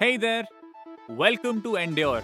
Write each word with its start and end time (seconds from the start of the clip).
Hey 0.00 0.16
there, 0.16 0.46
welcome 1.08 1.60
to 1.62 1.74
Endure. 1.74 2.22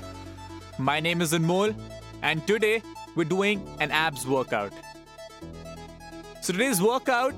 My 0.79 1.01
name 1.01 1.21
is 1.21 1.33
Anmol, 1.33 1.75
and 2.23 2.47
today 2.47 2.83
we're 3.17 3.25
doing 3.25 3.67
an 3.81 3.91
abs 3.91 4.29
workout. 4.29 4.73
So 6.41 6.53
today's 6.53 6.81
workout 6.81 7.35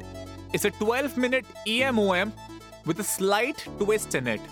is 0.52 0.66
a 0.66 0.70
12 0.72 1.16
minute 1.16 1.46
EMOM 1.66 2.32
with 2.84 3.00
a 3.00 3.02
slight 3.02 3.66
twist 3.78 4.14
in 4.14 4.26
it. 4.26 4.42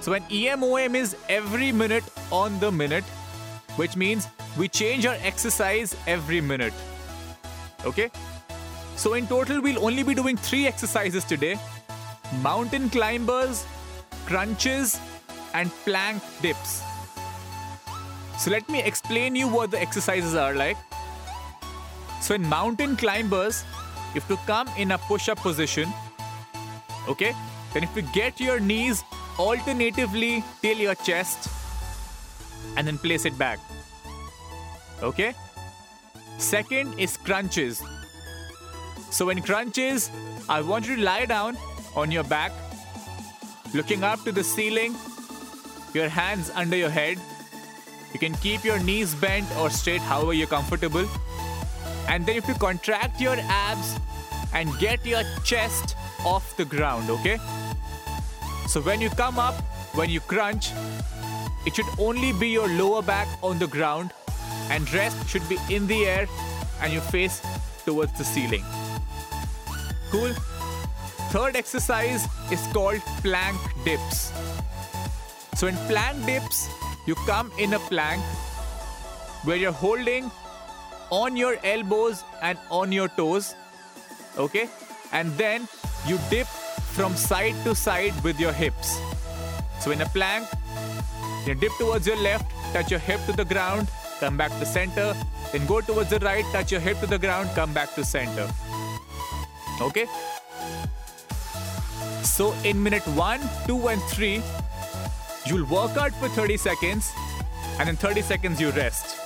So 0.00 0.12
an 0.14 0.22
EMOM 0.22 0.96
is 0.96 1.14
every 1.28 1.70
minute 1.70 2.04
on 2.32 2.58
the 2.58 2.72
minute, 2.72 3.04
which 3.76 3.94
means 3.94 4.26
we 4.58 4.66
change 4.66 5.06
our 5.06 5.18
exercise 5.22 5.94
every 6.08 6.40
minute. 6.40 6.74
Okay? 7.84 8.10
So 8.96 9.14
in 9.14 9.26
total, 9.26 9.60
we'll 9.60 9.84
only 9.84 10.02
be 10.02 10.14
doing 10.14 10.36
three 10.36 10.66
exercises 10.66 11.24
today 11.24 11.58
mountain 12.40 12.88
climbers, 12.88 13.66
crunches, 14.26 14.98
and 15.54 15.70
plank 15.84 16.22
dips. 16.40 16.82
So 18.38 18.50
let 18.50 18.68
me 18.68 18.82
explain 18.82 19.36
you 19.36 19.48
what 19.48 19.70
the 19.70 19.80
exercises 19.80 20.34
are 20.34 20.54
like. 20.54 20.76
So 22.20 22.34
in 22.34 22.42
mountain 22.48 22.96
climbers, 22.96 23.64
you 24.14 24.20
have 24.20 24.28
to 24.28 24.36
come 24.46 24.68
in 24.78 24.92
a 24.92 24.98
push-up 24.98 25.38
position. 25.38 25.92
Okay? 27.08 27.34
Then 27.72 27.84
if 27.84 27.94
you 27.96 28.02
get 28.14 28.40
your 28.40 28.60
knees 28.60 29.04
alternatively 29.38 30.44
till 30.60 30.76
your 30.76 30.94
chest 30.94 31.48
and 32.76 32.86
then 32.86 32.98
place 32.98 33.24
it 33.24 33.36
back. 33.38 33.58
Okay? 35.02 35.34
Second 36.38 36.98
is 36.98 37.16
crunches. 37.16 37.82
So 39.12 39.28
in 39.28 39.42
crunches, 39.42 40.10
I 40.48 40.62
want 40.62 40.88
you 40.88 40.96
to 40.96 41.02
lie 41.02 41.26
down 41.26 41.58
on 41.94 42.10
your 42.10 42.24
back, 42.24 42.50
looking 43.74 44.02
up 44.02 44.24
to 44.24 44.32
the 44.32 44.42
ceiling, 44.42 44.96
your 45.92 46.08
hands 46.08 46.50
under 46.54 46.76
your 46.76 46.88
head. 46.88 47.18
You 48.14 48.18
can 48.18 48.32
keep 48.36 48.64
your 48.64 48.78
knees 48.78 49.14
bent 49.14 49.46
or 49.58 49.68
straight, 49.68 50.00
however 50.00 50.32
you're 50.32 50.46
comfortable. 50.46 51.06
And 52.08 52.24
then 52.24 52.36
if 52.36 52.48
you 52.48 52.54
contract 52.54 53.20
your 53.20 53.36
abs 53.38 54.00
and 54.54 54.70
get 54.78 55.04
your 55.04 55.24
chest 55.44 55.94
off 56.24 56.56
the 56.56 56.64
ground, 56.64 57.10
okay? 57.10 57.36
So 58.66 58.80
when 58.80 59.02
you 59.02 59.10
come 59.10 59.38
up, 59.38 59.54
when 59.94 60.08
you 60.08 60.20
crunch, 60.20 60.70
it 61.66 61.76
should 61.76 61.92
only 61.98 62.32
be 62.32 62.48
your 62.48 62.66
lower 62.66 63.02
back 63.02 63.28
on 63.42 63.58
the 63.58 63.66
ground 63.66 64.10
and 64.70 64.90
rest 64.94 65.28
should 65.28 65.46
be 65.50 65.58
in 65.68 65.86
the 65.86 66.06
air 66.06 66.26
and 66.80 66.94
your 66.94 67.02
face 67.02 67.42
towards 67.84 68.16
the 68.16 68.24
ceiling. 68.24 68.64
Cool? 70.12 70.34
Third 71.32 71.56
exercise 71.56 72.26
is 72.50 72.60
called 72.74 73.00
plank 73.22 73.58
dips. 73.82 74.30
So 75.54 75.68
in 75.68 75.76
plank 75.88 76.26
dips, 76.26 76.68
you 77.06 77.14
come 77.26 77.50
in 77.58 77.72
a 77.72 77.78
plank 77.78 78.22
where 79.44 79.56
you're 79.56 79.72
holding 79.72 80.30
on 81.10 81.34
your 81.34 81.56
elbows 81.64 82.24
and 82.42 82.58
on 82.70 82.92
your 82.92 83.08
toes. 83.08 83.54
Okay? 84.36 84.68
And 85.12 85.32
then 85.38 85.66
you 86.06 86.18
dip 86.28 86.46
from 86.92 87.16
side 87.16 87.54
to 87.64 87.74
side 87.74 88.12
with 88.22 88.38
your 88.38 88.52
hips. 88.52 89.00
So 89.80 89.92
in 89.92 90.02
a 90.02 90.06
plank, 90.06 90.46
you 91.46 91.54
dip 91.54 91.72
towards 91.78 92.06
your 92.06 92.18
left, 92.18 92.52
touch 92.74 92.90
your 92.90 93.00
hip 93.00 93.24
to 93.24 93.32
the 93.32 93.46
ground, 93.46 93.88
come 94.20 94.36
back 94.36 94.50
to 94.60 94.66
center, 94.66 95.14
then 95.52 95.66
go 95.66 95.80
towards 95.80 96.10
the 96.10 96.18
right, 96.18 96.44
touch 96.52 96.70
your 96.70 96.82
hip 96.82 97.00
to 97.00 97.06
the 97.06 97.18
ground, 97.18 97.48
come 97.54 97.72
back 97.72 97.94
to 97.94 98.04
center. 98.04 98.46
Okay? 99.82 100.06
So 102.22 102.52
in 102.64 102.82
minute 102.82 103.06
1, 103.08 103.40
2 103.66 103.88
and 103.88 104.02
3, 104.02 104.42
you'll 105.46 105.66
work 105.66 105.96
out 105.96 106.12
for 106.12 106.28
30 106.28 106.56
seconds 106.56 107.10
and 107.78 107.88
in 107.88 107.96
30 107.96 108.22
seconds 108.22 108.60
you 108.60 108.70
rest. 108.70 109.18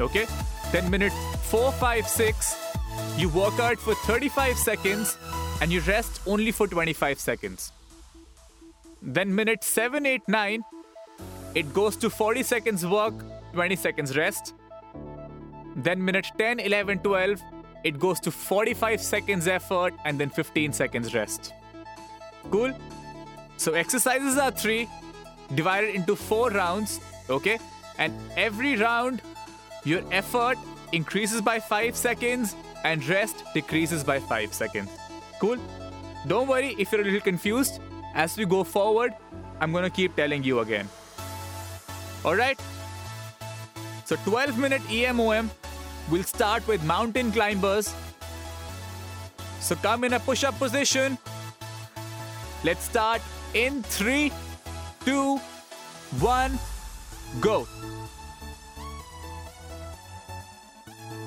Okay? 0.00 0.26
Then 0.72 0.90
minute 0.90 1.12
4, 1.42 1.72
5, 1.72 2.08
6, 2.08 2.56
you 3.16 3.28
work 3.28 3.58
out 3.60 3.78
for 3.78 3.94
35 3.94 4.56
seconds 4.56 5.16
and 5.60 5.72
you 5.72 5.80
rest 5.82 6.20
only 6.26 6.50
for 6.50 6.66
25 6.66 7.20
seconds. 7.20 7.72
Then 9.00 9.34
minute 9.34 9.62
7, 9.62 10.04
8, 10.04 10.22
9, 10.26 10.64
it 11.54 11.72
goes 11.72 11.96
to 11.96 12.10
40 12.10 12.42
seconds 12.42 12.84
work, 12.84 13.14
20 13.52 13.76
seconds 13.76 14.16
rest. 14.16 14.54
Then 15.76 16.04
minute 16.04 16.26
10, 16.38 16.58
11, 16.58 16.98
12, 17.00 17.40
it 17.84 17.98
goes 18.00 18.18
to 18.20 18.30
45 18.30 19.00
seconds 19.00 19.46
effort 19.46 19.94
and 20.04 20.18
then 20.18 20.30
15 20.30 20.72
seconds 20.72 21.14
rest. 21.14 21.52
Cool? 22.50 22.72
So 23.58 23.74
exercises 23.74 24.38
are 24.38 24.50
three, 24.50 24.88
divided 25.54 25.94
into 25.94 26.16
four 26.16 26.50
rounds, 26.50 26.98
okay? 27.28 27.58
And 27.98 28.12
every 28.36 28.76
round, 28.76 29.22
your 29.84 30.02
effort 30.10 30.58
increases 30.92 31.40
by 31.42 31.60
five 31.60 31.94
seconds 31.94 32.56
and 32.84 33.06
rest 33.06 33.44
decreases 33.52 34.02
by 34.02 34.18
five 34.18 34.52
seconds. 34.54 34.90
Cool? 35.38 35.58
Don't 36.26 36.48
worry 36.48 36.74
if 36.78 36.90
you're 36.90 37.02
a 37.02 37.04
little 37.04 37.20
confused. 37.20 37.80
As 38.14 38.36
we 38.36 38.46
go 38.46 38.64
forward, 38.64 39.12
I'm 39.60 39.72
gonna 39.72 39.90
keep 39.90 40.16
telling 40.16 40.42
you 40.42 40.60
again. 40.60 40.88
Alright? 42.24 42.58
So 44.06 44.16
12 44.16 44.58
minute 44.58 44.82
EMOM. 44.82 45.50
We'll 46.10 46.22
start 46.22 46.66
with 46.68 46.84
mountain 46.84 47.32
climbers. 47.32 47.94
So 49.60 49.74
come 49.76 50.04
in 50.04 50.12
a 50.12 50.20
push 50.20 50.44
up 50.44 50.58
position. 50.58 51.16
Let's 52.62 52.84
start 52.84 53.22
in 53.54 53.82
three, 53.82 54.30
two, 55.04 55.38
one, 56.20 56.58
go. 57.40 57.66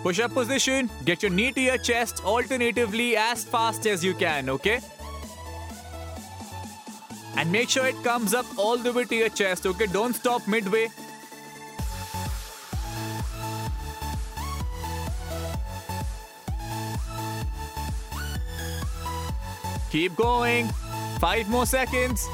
Push 0.03 0.19
up 0.19 0.33
position, 0.33 0.89
get 1.05 1.23
your 1.23 1.31
knee 1.31 1.51
to 1.51 1.61
your 1.61 1.77
chest 1.79 2.23
alternatively 2.23 3.17
as 3.17 3.43
fast 3.43 3.87
as 3.87 4.03
you 4.03 4.13
can, 4.13 4.49
okay? 4.49 4.79
And 7.35 7.51
make 7.51 7.69
sure 7.69 7.85
it 7.87 8.01
comes 8.03 8.33
up 8.33 8.45
all 8.57 8.77
the 8.77 8.93
way 8.93 9.05
to 9.05 9.15
your 9.15 9.29
chest, 9.29 9.65
okay? 9.65 9.87
Don't 9.87 10.13
stop 10.13 10.47
midway. 10.47 10.89
Keep 19.91 20.15
going. 20.15 20.67
Five 21.19 21.49
more 21.49 21.65
seconds. 21.65 22.27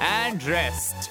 And 0.00 0.42
rest. 0.44 1.10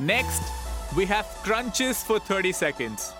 Next, 0.00 0.42
we 0.96 1.04
have 1.06 1.26
crunches 1.42 2.02
for 2.02 2.18
30 2.18 2.52
seconds. 2.52 3.12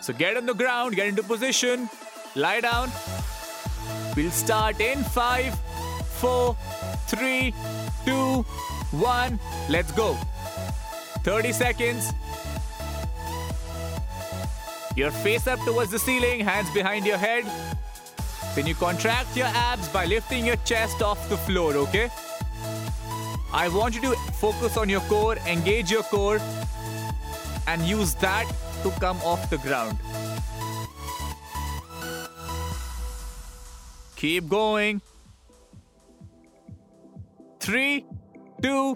So 0.00 0.14
get 0.14 0.38
on 0.38 0.46
the 0.46 0.54
ground, 0.54 0.96
get 0.96 1.06
into 1.06 1.22
position, 1.22 1.88
lie 2.34 2.60
down. 2.60 2.90
We'll 4.16 4.30
start 4.32 4.80
in 4.80 5.04
5, 5.04 5.58
4, 6.20 6.56
3, 7.06 7.54
2, 8.04 8.42
1. 8.92 9.40
Let's 9.68 9.92
go. 9.92 10.14
30 11.22 11.52
seconds. 11.52 12.12
Your 14.96 15.12
face 15.12 15.46
up 15.46 15.60
towards 15.60 15.92
the 15.92 15.98
ceiling, 15.98 16.40
hands 16.40 16.68
behind 16.74 17.06
your 17.06 17.18
head. 17.18 17.44
Then 18.56 18.66
you 18.66 18.74
contract 18.74 19.36
your 19.36 19.46
abs 19.46 19.88
by 19.88 20.06
lifting 20.06 20.44
your 20.44 20.56
chest 20.64 21.02
off 21.02 21.28
the 21.28 21.36
floor, 21.36 21.76
okay? 21.76 22.10
I 23.52 23.68
want 23.68 23.94
you 23.94 24.00
to 24.00 24.16
focus 24.40 24.76
on 24.76 24.88
your 24.88 25.00
core, 25.02 25.36
engage 25.46 25.90
your 25.90 26.02
core, 26.02 26.40
and 27.68 27.82
use 27.82 28.14
that 28.14 28.46
to 28.82 28.90
come 28.98 29.18
off 29.18 29.48
the 29.50 29.58
ground. 29.58 29.96
Keep 34.20 34.48
going. 34.50 35.00
Three, 37.58 38.04
two, 38.60 38.92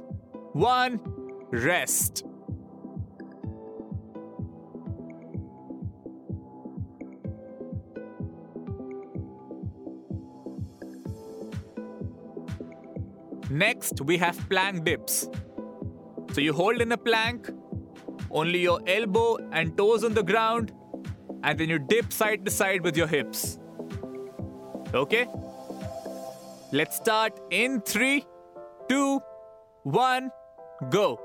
one, 0.52 1.00
rest. 1.50 2.24
Next, 13.48 14.02
we 14.02 14.18
have 14.18 14.36
plank 14.50 14.84
dips. 14.84 15.30
So 16.32 16.42
you 16.42 16.52
hold 16.52 16.82
in 16.82 16.92
a 16.92 16.98
plank, 16.98 17.48
only 18.30 18.58
your 18.58 18.78
elbow 18.86 19.38
and 19.52 19.74
toes 19.78 20.04
on 20.04 20.12
the 20.12 20.22
ground, 20.22 20.72
and 21.42 21.58
then 21.58 21.70
you 21.70 21.78
dip 21.78 22.12
side 22.12 22.44
to 22.44 22.50
side 22.50 22.82
with 22.82 22.94
your 22.94 23.06
hips. 23.06 23.58
Okay? 24.94 25.26
Let's 26.72 26.96
start 26.96 27.38
in 27.50 27.80
three, 27.80 28.24
two, 28.88 29.20
one, 29.82 30.30
go. 30.90 31.20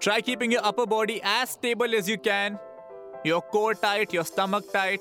Try 0.00 0.20
keeping 0.20 0.50
your 0.52 0.64
upper 0.64 0.86
body 0.86 1.20
as 1.22 1.50
stable 1.50 1.94
as 1.94 2.08
you 2.08 2.18
can, 2.18 2.58
your 3.24 3.40
core 3.40 3.74
tight, 3.74 4.12
your 4.12 4.24
stomach 4.24 4.70
tight. 4.72 5.00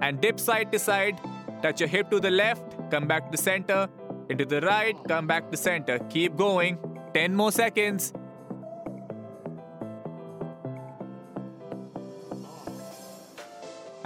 And 0.00 0.20
dip 0.20 0.38
side 0.40 0.72
to 0.72 0.78
side, 0.78 1.20
touch 1.62 1.80
your 1.80 1.88
hip 1.88 2.10
to 2.10 2.20
the 2.20 2.30
left, 2.30 2.90
come 2.90 3.06
back 3.06 3.30
to 3.32 3.36
center, 3.36 3.88
into 4.28 4.44
the 4.44 4.60
right, 4.60 4.96
come 5.08 5.26
back 5.26 5.50
to 5.50 5.56
center. 5.56 5.98
Keep 6.10 6.36
going. 6.36 6.78
10 7.14 7.34
more 7.34 7.50
seconds. 7.50 8.12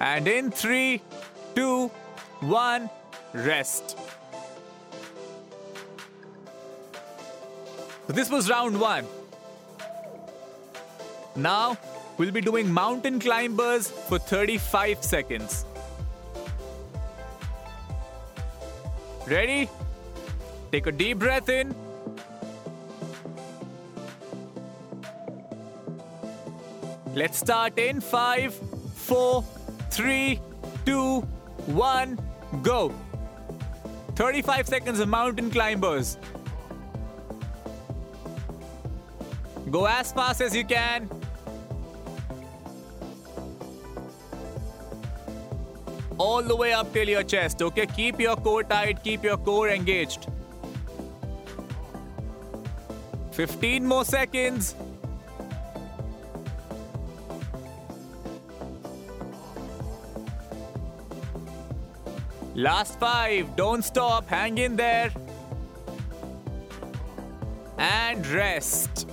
And 0.02 0.26
in 0.26 0.50
three, 0.50 1.00
two, 1.54 1.87
one, 2.40 2.90
rest. 3.32 3.96
So 8.08 8.12
this 8.12 8.28
was 8.28 8.50
round 8.50 8.81
one. 8.81 9.06
Now 11.37 11.78
we'll 12.19 12.32
be 12.32 12.40
doing 12.40 12.70
mountain 12.70 13.20
climbers 13.20 13.88
for 13.88 14.19
35 14.19 15.04
seconds. 15.04 15.64
Ready? 19.28 19.70
Take 20.72 20.88
a 20.88 20.93
deep 20.93 21.20
breath 21.20 21.48
in. 21.48 21.76
Let's 27.14 27.38
start 27.38 27.78
in 27.78 28.00
five, 28.00 28.52
four, 28.94 29.44
three, 29.93 30.41
two, 30.87 31.21
one, 31.67 32.19
go. 32.62 32.93
35 34.17 34.67
seconds 34.67 35.00
of 35.00 35.09
mountain 35.09 35.50
climbers. 35.50 36.17
Go 39.71 39.87
as 39.87 40.12
fast 40.12 40.41
as 40.41 40.56
you 40.56 40.65
can. 40.65 41.09
All 46.19 46.43
the 46.43 46.56
way 46.56 46.73
up 46.73 46.93
till 46.93 47.09
your 47.09 47.23
chest, 47.23 47.61
okay? 47.62 47.87
Keep 47.87 48.21
your 48.21 48.37
core 48.37 48.65
tight, 48.65 49.03
keep 49.03 49.25
your 49.25 49.37
core 49.37 49.69
engaged. 49.69 50.27
15 53.33 53.87
more 53.87 54.05
seconds. 54.05 54.75
Last 62.62 63.00
five. 63.00 63.56
Don't 63.56 63.82
stop. 63.82 64.29
Hang 64.29 64.56
in 64.56 64.76
there. 64.76 65.11
And 67.76 68.25
rest. 68.29 69.09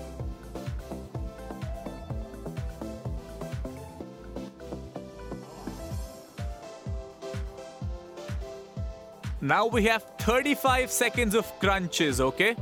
Now 9.42 9.66
we 9.66 9.86
have 9.86 10.04
35 10.19 10.92
seconds 10.92 11.34
of 11.34 11.52
crunches, 11.60 12.22
okay? 12.22 12.56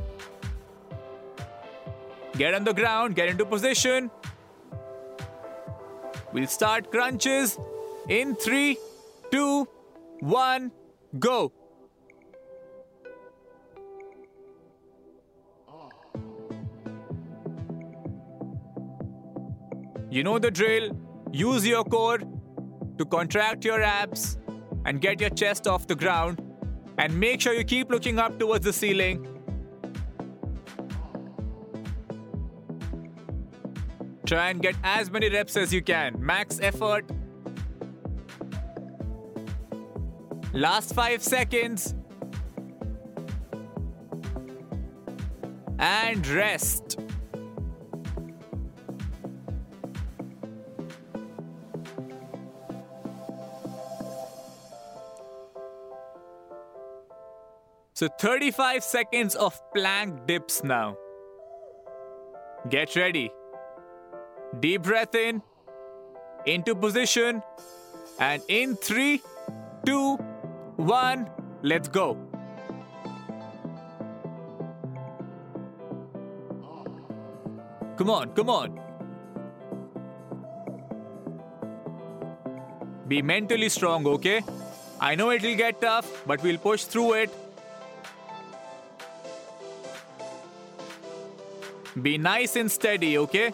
Get 2.37 2.53
on 2.53 2.63
the 2.63 2.73
ground, 2.73 3.13
get 3.13 3.27
into 3.27 3.45
position. 3.45 4.09
We'll 6.31 6.47
start 6.47 6.91
crunches 6.91 7.59
in 8.07 8.35
three, 8.35 8.77
two, 9.31 9.67
one, 10.19 10.71
go. 11.19 11.51
You 20.09 20.23
know 20.23 20.39
the 20.39 20.49
drill. 20.49 20.97
Use 21.31 21.67
your 21.67 21.83
core 21.83 22.19
to 22.97 23.05
contract 23.05 23.65
your 23.65 23.81
abs 23.81 24.37
and 24.85 25.01
get 25.01 25.19
your 25.19 25.29
chest 25.29 25.67
off 25.67 25.85
the 25.85 25.95
ground. 25.95 26.41
And 26.97 27.19
make 27.19 27.41
sure 27.41 27.53
you 27.53 27.63
keep 27.63 27.91
looking 27.91 28.17
up 28.17 28.39
towards 28.39 28.65
the 28.65 28.73
ceiling. 28.73 29.27
Try 34.25 34.49
and 34.49 34.61
get 34.61 34.75
as 34.83 35.11
many 35.11 35.29
reps 35.29 35.55
as 35.55 35.73
you 35.73 35.81
can. 35.81 36.15
Max 36.19 36.59
effort. 36.61 37.05
Last 40.53 40.93
5 40.93 41.23
seconds. 41.23 41.93
And 45.79 46.25
rest. 46.27 46.97
So 57.97 58.07
35 58.19 58.83
seconds 58.83 59.33
of 59.33 59.59
plank 59.73 60.27
dips 60.27 60.63
now. 60.63 60.97
Get 62.69 62.95
ready. 62.95 63.31
Deep 64.59 64.83
breath 64.83 65.15
in, 65.15 65.41
into 66.45 66.75
position, 66.75 67.41
and 68.19 68.43
in 68.49 68.75
three, 68.75 69.21
two, 69.83 70.19
one, 70.77 71.29
let's 71.61 71.87
go. 71.87 72.17
Come 77.97 78.09
on, 78.09 78.33
come 78.33 78.49
on. 78.49 78.79
Be 83.07 83.21
mentally 83.21 83.69
strong, 83.69 84.07
okay? 84.07 84.41
I 84.99 85.15
know 85.15 85.31
it'll 85.31 85.55
get 85.55 85.81
tough, 85.81 86.23
but 86.25 86.41
we'll 86.41 86.57
push 86.57 86.83
through 86.85 87.13
it 87.13 87.29
Be 92.01 92.19
nice 92.19 92.55
and 92.55 92.71
steady, 92.71 93.17
okay? 93.17 93.51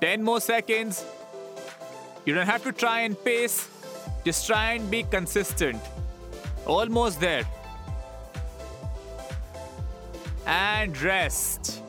10 0.00 0.22
more 0.22 0.40
seconds. 0.40 1.04
You 2.24 2.34
don't 2.34 2.46
have 2.46 2.64
to 2.64 2.72
try 2.72 3.00
and 3.00 3.22
pace, 3.22 3.68
just 4.24 4.46
try 4.46 4.72
and 4.72 4.90
be 4.90 5.02
consistent. 5.02 5.80
Almost 6.66 7.20
there. 7.20 7.44
And 10.46 11.00
rest. 11.00 11.82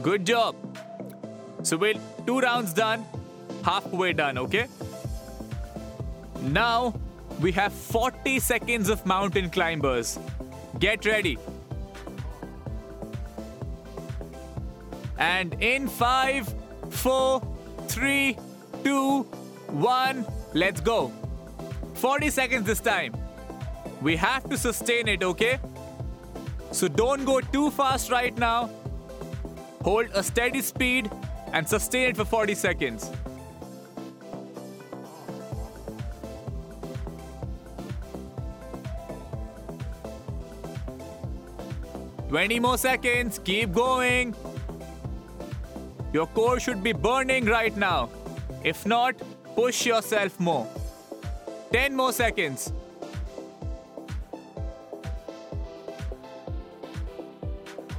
Good 0.00 0.24
job. 0.24 0.56
So 1.62 1.76
we'll 1.76 2.00
two 2.26 2.40
rounds 2.40 2.72
done, 2.72 3.04
halfway 3.64 4.12
done, 4.12 4.38
okay? 4.38 4.66
Now 6.40 6.94
we 7.40 7.52
have 7.52 7.72
40 7.72 8.38
seconds 8.40 8.88
of 8.88 9.04
mountain 9.06 9.50
climbers. 9.50 10.18
Get 10.78 11.04
ready. 11.06 11.38
And 15.18 15.54
in 15.62 15.86
five, 15.88 16.52
four, 16.90 17.40
three, 17.86 18.36
two, 18.82 19.26
one, 19.72 20.26
let's 20.52 20.80
go. 20.80 21.12
40 21.94 22.30
seconds 22.30 22.66
this 22.66 22.80
time. 22.80 23.16
We 24.00 24.16
have 24.16 24.48
to 24.50 24.56
sustain 24.56 25.08
it, 25.08 25.22
okay? 25.22 25.58
So 26.70 26.88
don't 26.88 27.24
go 27.24 27.40
too 27.40 27.70
fast 27.70 28.10
right 28.10 28.36
now. 28.36 28.70
Hold 29.82 30.08
a 30.14 30.22
steady 30.22 30.60
speed 30.60 31.10
and 31.52 31.68
sustain 31.68 32.10
it 32.10 32.16
for 32.16 32.24
40 32.24 32.54
seconds. 32.54 33.10
Twenty 42.32 42.58
more 42.60 42.78
seconds. 42.78 43.38
Keep 43.44 43.72
going. 43.72 44.34
Your 46.14 46.26
core 46.28 46.58
should 46.58 46.82
be 46.82 46.94
burning 46.94 47.44
right 47.44 47.76
now. 47.76 48.08
If 48.64 48.86
not, 48.86 49.14
push 49.54 49.86
yourself 49.86 50.38
more. 50.38 50.68
10 51.72 51.94
more 51.94 52.12
seconds. 52.12 52.72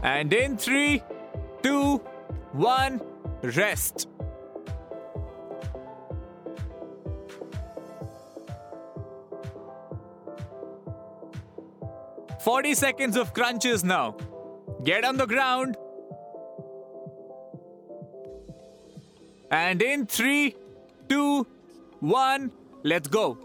And 0.04 0.34
in 0.34 0.58
3, 0.58 1.02
2, 1.64 1.98
1, 2.52 3.02
rest. 3.44 4.08
40 12.44 12.76
seconds 12.76 13.16
of 13.16 13.34
crunches 13.34 13.86
now. 13.86 14.18
Get 14.84 15.06
on 15.06 15.16
the 15.16 15.26
ground. 15.26 15.78
And 19.50 19.82
in 19.82 20.06
three, 20.06 20.56
two, 21.14 21.46
one, 22.00 22.52
let's 22.82 23.08
go. 23.08 23.38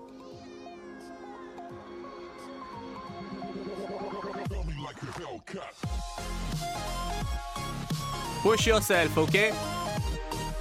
Push 8.43 8.67
yourself, 8.67 9.19
okay? 9.19 9.53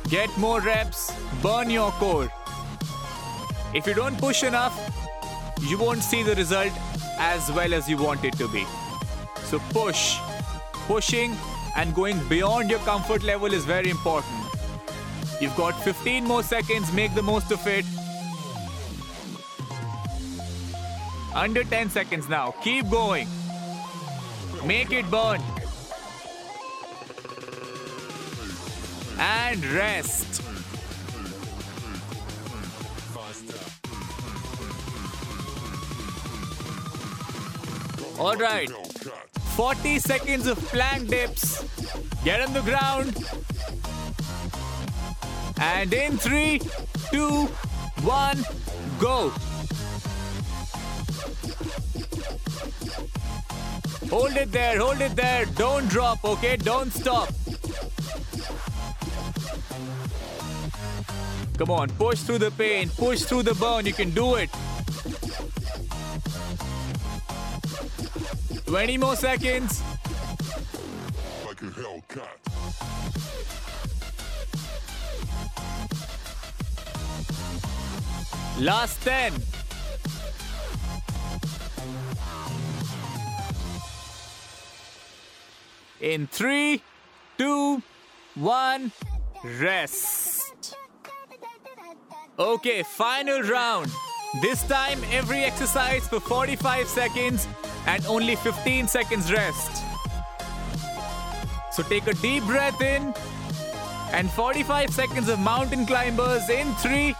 Get 0.10 0.36
more 0.38 0.60
reps, 0.60 1.14
burn 1.42 1.70
your 1.70 1.92
core. 1.92 2.30
If 3.74 3.88
you 3.88 3.94
don't 3.94 4.18
push 4.18 4.44
enough, 4.44 4.76
you 5.70 5.78
won't 5.78 6.04
see 6.04 6.24
the 6.24 6.36
result 6.36 6.74
as 7.20 7.50
well 7.52 7.74
as 7.74 7.88
you 7.88 7.98
want 7.98 8.26
it 8.26 8.38
to 8.38 8.50
be. 8.50 8.66
So 9.46 9.60
push. 9.70 10.18
Pushing 10.88 11.38
and 11.78 11.94
going 11.96 12.20
beyond 12.28 12.70
your 12.70 12.80
comfort 12.80 13.24
level 13.24 13.54
is 13.54 13.66
very 13.66 13.90
important. 13.90 14.47
You've 15.40 15.56
got 15.56 15.80
15 15.84 16.24
more 16.24 16.42
seconds, 16.42 16.92
make 16.94 17.14
the 17.14 17.22
most 17.22 17.52
of 17.52 17.66
it. 17.68 17.86
Under 21.36 21.64
10 21.64 21.92
seconds 21.92 22.28
now. 22.28 22.56
Keep 22.64 22.90
going. 22.90 23.28
Make 24.66 24.92
it 24.92 25.10
burn. 25.12 25.40
And 29.20 29.64
rest. 29.66 30.42
All 38.20 38.36
right. 38.36 38.72
40 39.56 40.00
seconds 40.00 40.48
of 40.48 40.58
plank 40.70 41.10
dips. 41.10 41.64
Get 42.24 42.42
on 42.42 42.54
the 42.54 42.62
ground. 42.62 43.16
And 45.60 45.92
in 45.92 46.18
three, 46.18 46.62
two, 47.12 47.46
one, 48.04 48.46
go. 49.00 49.30
Hold 54.10 54.38
it 54.38 54.52
there, 54.52 54.80
hold 54.80 55.02
it 55.02 55.16
there. 55.16 55.46
Don't 55.46 55.90
drop, 55.90 56.24
okay? 56.24 56.58
Don't 56.58 56.92
stop. 56.92 57.30
Come 61.58 61.72
on, 61.72 61.90
push 61.90 62.20
through 62.20 62.38
the 62.38 62.52
pain, 62.52 62.90
push 62.90 63.24
through 63.24 63.44
the 63.44 63.56
burn. 63.56 63.86
You 63.86 63.94
can 63.94 64.12
do 64.12 64.36
it. 64.36 64.50
20 68.68 68.98
more 68.98 69.16
seconds. 69.16 69.82
Like. 71.46 72.28
Last 78.60 79.02
10. 79.04 79.34
In 86.02 86.28
three, 86.28 86.82
two, 87.38 87.82
one, 88.36 88.92
rest. 89.44 90.76
Okay, 92.40 92.84
final 92.84 93.42
round. 93.42 93.92
This 94.42 94.62
time, 94.64 95.00
every 95.12 95.44
exercise 95.44 96.08
for 96.08 96.20
45 96.20 96.88
seconds 96.88 97.48
and 97.88 98.06
only 98.06 98.36
15 98.36 98.88
seconds 98.88 99.32
rest. 99.32 99.84
So 101.72 101.84
take 101.84 102.08
a 102.08 102.14
deep 102.14 102.44
breath 102.44 102.82
in 102.82 103.14
and 104.14 104.30
45 104.32 104.90
seconds 104.90 105.30
of 105.30 105.40
mountain 105.40 105.86
climbers 105.86 106.50
in 106.50 106.74
three, 106.76 107.16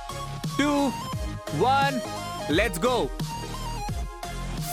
two, 0.58 0.90
one. 1.60 2.02
Let's 2.50 2.78
go. 2.78 3.10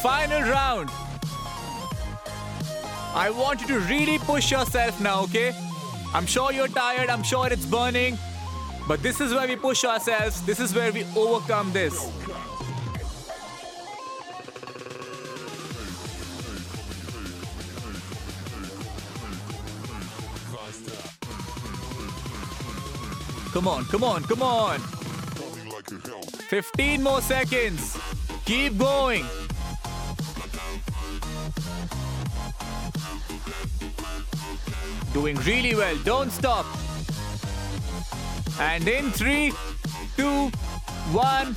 Final 0.03 0.43
round. 0.43 0.91
I 3.15 3.31
want 3.31 3.61
you 3.61 3.67
to 3.69 3.79
really 3.81 4.19
push 4.19 4.51
yourself 4.51 5.01
now, 5.01 5.23
okay? 5.23 5.53
I'm 6.13 6.27
sure 6.27 6.53
you're 6.53 6.69
tired, 6.69 7.11
I'm 7.11 7.23
sure 7.23 7.49
it's 7.49 7.67
burning, 7.67 8.19
but 8.87 9.03
this 9.03 9.21
is 9.21 9.33
where 9.33 9.49
we 9.49 9.57
push 9.57 9.85
ourselves, 9.85 10.43
this 10.43 10.61
is 10.61 10.75
where 10.75 10.93
we 10.93 11.05
overcome 11.17 11.73
this. 11.73 12.11
Come 23.55 23.69
on, 23.69 23.85
come 23.85 24.03
on, 24.03 24.25
come 24.25 24.43
on. 24.43 24.81
Falling 24.81 25.69
like 25.69 25.89
a 25.93 26.09
hell. 26.09 26.23
15 26.23 27.01
more 27.01 27.23
seconds. 27.23 27.97
Keep 28.47 28.77
going. 28.79 29.25
Doing 35.13 35.37
really 35.47 35.77
well. 35.77 35.97
Don't 36.03 36.33
stop. 36.33 36.67
And 38.59 38.89
in 38.89 39.13
three, 39.13 39.53
two, 40.17 40.49
one, 41.13 41.55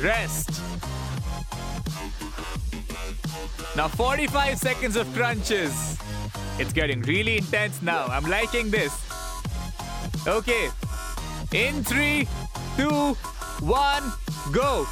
rest. 0.00 0.62
Now 3.76 3.88
45 3.88 4.58
seconds 4.58 4.94
of 4.94 5.12
crunches. 5.12 5.98
It's 6.60 6.72
getting 6.72 7.02
really 7.02 7.38
intense 7.38 7.82
now. 7.82 8.04
I'm 8.06 8.30
liking 8.30 8.70
this. 8.70 8.94
Okay. 10.24 10.70
In 11.54 11.84
three, 11.84 12.26
two, 12.78 13.14
one, 13.60 14.02
go. 14.52 14.86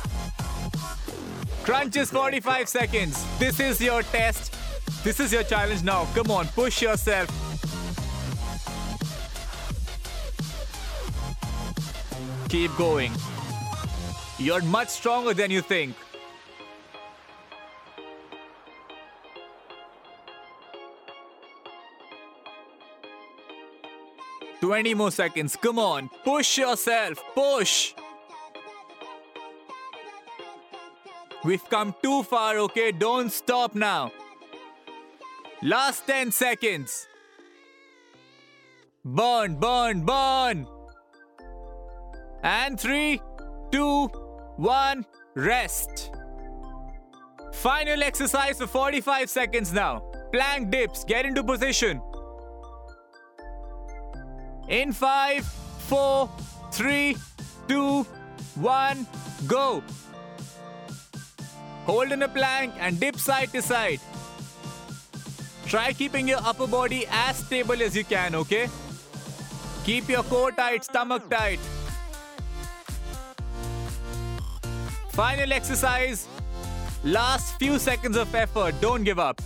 Crunches 1.62 2.11
45 2.11 2.69
seconds. 2.69 3.25
This 3.38 3.61
is 3.61 3.81
your 3.81 4.02
test. 4.02 4.55
This 5.02 5.21
is 5.21 5.33
your 5.33 5.43
challenge 5.43 5.83
now. 5.83 6.07
Come 6.14 6.31
on, 6.31 6.49
push 6.49 6.83
yourself. 6.83 7.29
Keep 12.50 12.76
going. 12.76 13.12
You're 14.38 14.62
much 14.62 14.88
stronger 14.88 15.33
than 15.33 15.50
you 15.50 15.62
think. 15.62 15.97
Twenty 24.61 24.95
more 24.95 25.11
seconds. 25.11 25.57
Come 25.57 25.79
on, 25.79 26.11
push 26.25 26.59
yourself. 26.59 27.19
Push. 27.35 27.95
We've 31.43 31.64
come 31.71 31.95
too 32.02 32.23
far, 32.23 32.59
okay? 32.59 32.93
Don't 32.93 33.33
stop 33.33 33.75
now. 33.75 34.12
Last 35.62 36.07
10 36.07 36.33
seconds. 36.33 37.07
Burn, 39.05 39.57
burn, 39.57 40.05
burn. 40.05 40.67
And 42.43 42.79
three, 42.79 43.21
two, 43.73 44.07
one, 44.57 45.07
rest. 45.35 46.11
Final 47.55 48.02
exercise 48.02 48.59
for 48.59 48.67
45 48.67 49.31
seconds 49.31 49.73
now. 49.73 50.00
Plank 50.33 50.71
dips, 50.71 51.05
get 51.05 51.25
into 51.25 51.43
position. 51.43 52.02
In 54.70 54.92
five, 54.92 55.44
four, 55.88 56.30
three, 56.70 57.16
two, 57.66 58.06
one, 58.54 59.04
go. 59.48 59.82
Hold 61.86 62.12
in 62.12 62.22
a 62.22 62.28
plank 62.28 62.74
and 62.78 63.00
dip 63.00 63.16
side 63.16 63.50
to 63.50 63.62
side. 63.62 63.98
Try 65.66 65.92
keeping 65.92 66.28
your 66.28 66.38
upper 66.44 66.68
body 66.68 67.04
as 67.10 67.38
stable 67.38 67.82
as 67.82 67.96
you 67.96 68.04
can, 68.04 68.36
okay? 68.36 68.68
Keep 69.84 70.08
your 70.08 70.22
core 70.22 70.52
tight, 70.52 70.84
stomach 70.84 71.28
tight. 71.28 71.58
Final 75.10 75.52
exercise. 75.52 76.28
Last 77.02 77.58
few 77.58 77.80
seconds 77.80 78.16
of 78.16 78.32
effort. 78.36 78.80
Don't 78.80 79.02
give 79.02 79.18
up. 79.18 79.42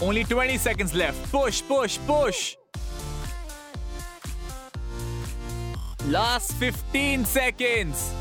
Only 0.00 0.24
20 0.24 0.58
seconds 0.58 0.94
left. 0.94 1.32
Push, 1.32 1.62
push, 1.66 1.98
push. 2.06 2.56
Last 6.08 6.52
15 6.54 7.24
seconds. 7.24 8.12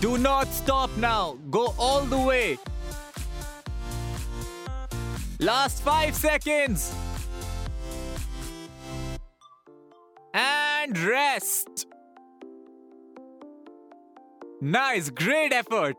Do 0.00 0.16
not 0.16 0.48
stop 0.48 0.90
now. 0.96 1.36
Go 1.50 1.74
all 1.78 2.04
the 2.04 2.18
way. 2.18 2.58
Last 5.38 5.82
5 5.82 6.16
seconds. 6.16 6.94
And 10.32 10.98
rest. 10.98 11.86
Nice, 14.60 15.10
great 15.10 15.52
effort. 15.52 15.96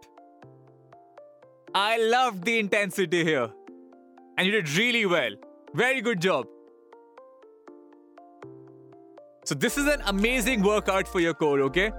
I 1.76 1.98
loved 1.98 2.44
the 2.44 2.58
intensity 2.60 3.24
here. 3.24 3.52
And 4.40 4.46
you 4.46 4.54
did 4.54 4.70
really 4.78 5.06
well. 5.06 5.32
Very 5.74 6.00
good 6.00 6.22
job. 6.22 6.48
So, 9.44 9.54
this 9.54 9.78
is 9.78 9.86
an 9.86 10.02
amazing 10.08 10.62
workout 10.62 11.10
for 11.10 11.20
your 11.20 11.34
core, 11.34 11.60
okay? 11.64 11.92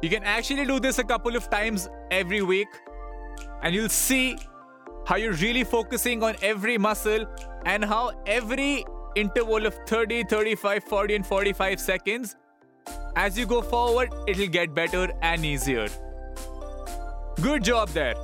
You 0.00 0.08
can 0.08 0.22
actually 0.22 0.66
do 0.66 0.78
this 0.78 1.00
a 1.00 1.02
couple 1.02 1.34
of 1.34 1.50
times 1.50 1.88
every 2.12 2.42
week, 2.42 2.68
and 3.62 3.74
you'll 3.74 3.88
see 3.88 4.38
how 5.04 5.16
you're 5.16 5.32
really 5.32 5.64
focusing 5.64 6.22
on 6.22 6.36
every 6.42 6.78
muscle 6.78 7.26
and 7.66 7.84
how 7.84 8.12
every 8.24 8.84
interval 9.16 9.66
of 9.66 9.74
30, 9.88 10.24
35, 10.30 10.84
40, 10.84 11.14
and 11.16 11.26
45 11.26 11.80
seconds, 11.80 12.36
as 13.16 13.36
you 13.36 13.46
go 13.46 13.62
forward, 13.62 14.14
it'll 14.28 14.46
get 14.46 14.76
better 14.76 15.08
and 15.22 15.44
easier. 15.44 15.88
Good 17.42 17.64
job 17.64 17.88
there. 17.88 18.14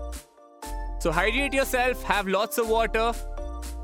So, 1.04 1.12
hydrate 1.12 1.52
yourself, 1.52 2.02
have 2.04 2.26
lots 2.26 2.58
of 2.58 2.68
water. 2.68 3.12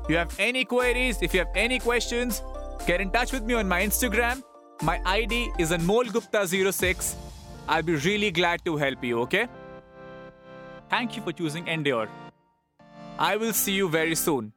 If 0.03 0.09
you 0.09 0.17
have 0.17 0.35
any 0.39 0.65
queries, 0.65 1.19
if 1.21 1.35
you 1.35 1.41
have 1.41 1.49
any 1.55 1.77
questions, 1.77 2.41
get 2.87 2.99
in 2.99 3.11
touch 3.11 3.31
with 3.31 3.43
me 3.43 3.53
on 3.53 3.67
my 3.67 3.83
Instagram 3.83 4.41
my 4.81 4.99
ID 5.05 5.51
is 5.59 5.71
AnmolGupta06. 5.71 7.15
I'll 7.67 7.83
be 7.83 7.95
really 7.95 8.31
glad 8.31 8.65
to 8.65 8.77
help 8.77 9.03
you, 9.03 9.19
okay? 9.19 9.47
Thank 10.89 11.15
you 11.15 11.21
for 11.21 11.31
choosing 11.31 11.67
Endure. 11.67 12.09
I 13.19 13.37
will 13.37 13.53
see 13.53 13.73
you 13.73 13.87
very 13.89 14.15
soon. 14.15 14.53